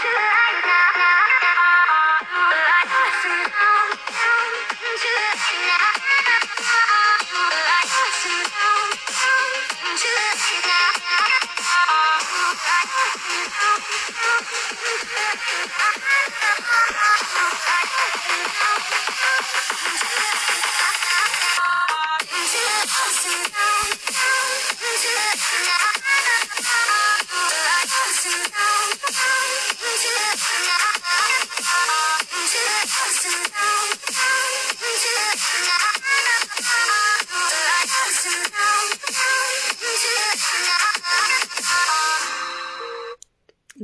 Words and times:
Sure. 0.00 0.37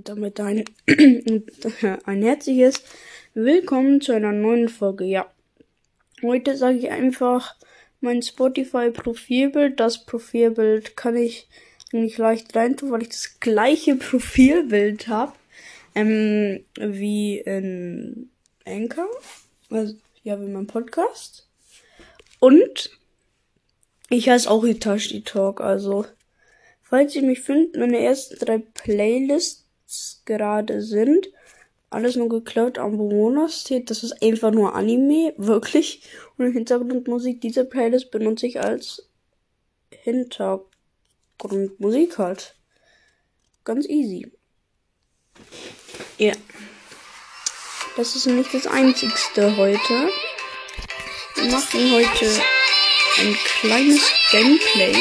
Damit 0.05 0.39
ein, 0.39 0.65
ein 2.05 2.23
herzliches 2.23 2.83
Willkommen 3.33 4.03
zu 4.03 4.13
einer 4.13 4.33
neuen 4.33 4.69
Folge. 4.69 5.05
Ja, 5.05 5.33
heute 6.21 6.59
sage 6.59 6.77
ich 6.77 6.91
einfach 6.91 7.57
mein 8.03 8.21
Spotify-Profilbild. 8.21 9.81
Das 9.81 10.05
Profilbild 10.05 10.95
kann 10.99 11.17
ich 11.17 11.49
nicht 11.91 12.19
leicht 12.19 12.55
reintun, 12.55 12.91
weil 12.91 13.01
ich 13.01 13.09
das 13.09 13.41
gleiche 13.41 13.97
Profilbild 13.97 15.09
habe 15.09 15.33
ähm, 15.95 16.67
wie 16.77 17.39
in 17.39 18.29
Anchor. 18.67 19.09
Also, 19.71 19.95
ja, 20.23 20.39
wie 20.39 20.51
mein 20.51 20.67
Podcast. 20.67 21.49
Und 22.41 22.91
ich 24.11 24.29
heiße 24.29 24.51
auch 24.51 24.65
Itachi 24.65 25.23
Talk. 25.23 25.63
Also, 25.63 26.05
falls 26.83 27.17
ihr 27.17 27.23
mich 27.23 27.41
findet, 27.41 27.77
meine 27.77 28.01
ersten 28.01 28.39
drei 28.39 28.59
Playlists 28.59 29.64
gerade 30.25 30.83
sind. 30.83 31.31
Alles 31.91 32.17
nur 32.17 32.29
geklaut 32.29 32.79
am 32.79 32.99
Bewohner 32.99 33.49
steht. 33.49 33.91
Das 33.91 34.03
ist 34.03 34.21
einfach 34.23 34.51
nur 34.51 34.75
Anime, 34.75 35.33
wirklich. 35.37 36.03
Und 36.37 36.53
Hintergrundmusik 36.53 37.41
dieser 37.41 37.65
Playlist 37.65 38.11
benutze 38.11 38.47
ich 38.47 38.61
als 38.61 39.09
Hintergrundmusik 39.91 42.19
halt. 42.19 42.57
Ganz 43.65 43.89
easy. 43.89 44.31
Ja. 46.19 46.27
Yeah. 46.27 46.37
Das 47.97 48.17
ist 48.17 48.27
nicht 48.27 48.53
das 48.53 48.67
einzigste 48.67 49.57
heute. 49.57 50.11
Wir 51.37 51.45
machen 51.45 51.93
heute 51.93 52.27
ein 53.19 53.37
kleines 53.61 54.03
Gameplay. 54.33 54.97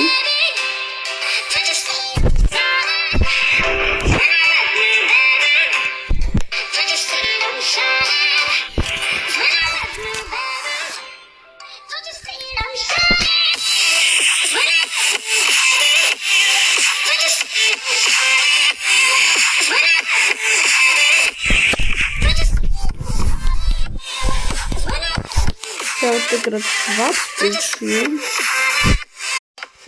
Hatte 26.34 26.50
gerade 26.50 26.64
Schwarzbildschirm. 26.64 28.20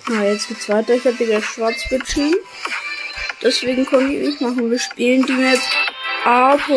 Ah, 0.07 0.23
jetzt 0.25 0.47
geht's 0.47 0.69
weiter. 0.69 0.93
Ich 0.93 1.03
hatte 1.03 1.25
gerade 1.25 1.41
Schwarzbildschirm. 1.41 2.35
Deswegen 3.41 3.83
konnte 3.83 4.13
ich 4.13 4.27
nicht 4.27 4.41
machen. 4.41 4.69
Wir 4.69 4.77
spielen 4.77 5.25
die 5.25 5.31
Map 5.31 5.59
A.J.E. 6.23 6.67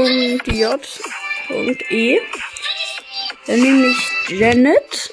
Dann 3.46 3.60
nehme 3.60 3.88
ich 3.88 4.30
Janet. 4.30 5.12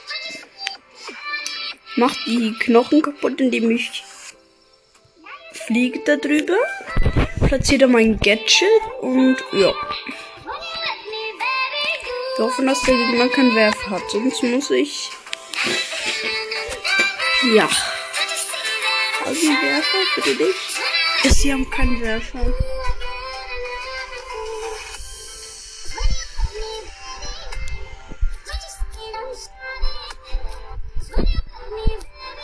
Macht 1.97 2.19
die 2.25 2.53
Knochen 2.59 3.01
kaputt, 3.01 3.41
indem 3.41 3.72
ich 3.72 4.05
fliege 5.51 5.99
da 6.05 6.16
drüber. 6.16 6.55
Platziere 7.45 7.87
mein 7.87 8.17
Gadget 8.19 8.69
und 9.01 9.35
ja. 9.51 9.73
Wir 12.38 12.46
hoffen, 12.46 12.68
dass 12.68 12.81
der 12.81 12.96
Gegner 12.96 13.29
keinen 13.29 13.56
Werfer 13.56 13.91
hat. 13.91 14.12
Sonst 14.12 14.44
muss 14.44 14.69
ich. 14.69 15.09
Ja. 17.56 17.69
Sie 19.31 19.47
einen 19.47 19.62
Werfer? 19.62 19.97
Bitte 20.16 20.44
nicht. 20.44 21.34
Sie 21.34 21.53
haben 21.53 21.69
keinen 21.69 22.01
Werfer. 22.01 22.53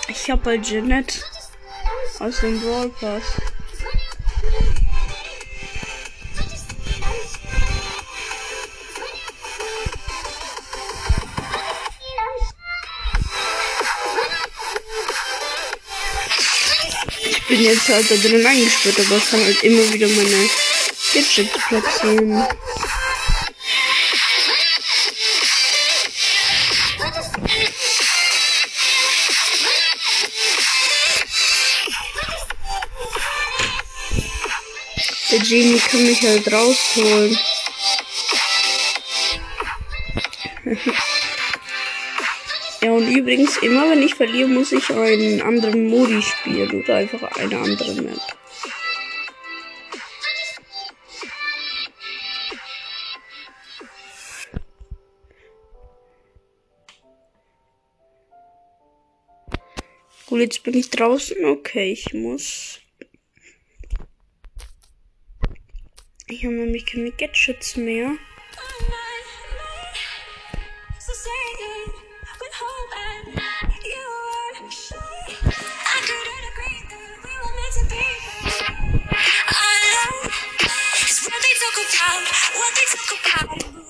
Ich 0.08 0.30
hab 0.30 0.44
bei 0.44 0.56
Janet 0.56 1.26
aus 2.20 2.40
dem 2.40 2.62
Brawl 2.62 2.90
Pass. 2.90 3.41
Bin 17.52 17.64
jetzt 17.66 17.90
halt 17.90 18.10
da 18.10 18.16
drin 18.16 18.46
eingesperrt, 18.46 18.98
aber 19.02 19.18
ich 19.18 19.30
kann 19.30 19.44
halt 19.44 19.62
immer 19.64 19.92
wieder 19.92 20.08
meine 20.08 20.50
Gadgets 21.14 21.50
platzieren. 21.68 22.48
Der 35.30 35.40
Genie 35.40 35.80
kann 35.80 36.04
mich 36.06 36.22
halt 36.22 36.54
rausholen. 36.54 37.38
ja, 42.84 42.92
und 42.92 43.08
übrigens, 43.10 43.58
immer 43.58 43.90
wenn 43.90 44.02
ich 44.02 44.16
verliere, 44.16 44.48
muss 44.48 44.72
ich 44.72 44.90
einen 44.90 45.42
anderen 45.42 45.88
Modi 45.88 46.22
spielen 46.22 46.84
oder 46.84 46.96
einfach 46.96 47.24
eine 47.38 47.58
andere 47.58 47.94
Map. 48.02 48.20
Gut, 60.28 60.40
jetzt 60.40 60.64
bin 60.64 60.76
ich 60.76 60.90
draußen. 60.90 61.44
Okay, 61.46 61.92
ich 61.92 62.14
muss 62.14 62.82
Ich 66.32 66.46
habe 66.46 66.56
nämlich 66.56 66.86
keine 66.86 67.12
Gadgets 67.12 67.76
mehr. 67.76 68.16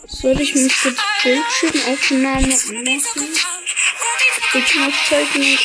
Soll 0.07 0.39
ich 0.39 0.53
mich 0.55 0.73
kurz 0.81 0.97
Bildschirmaufnahme 1.23 2.47
machen? 2.47 3.01
Bildschirmaufzeichnung. 4.53 5.57